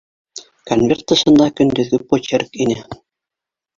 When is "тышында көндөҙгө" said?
1.11-2.01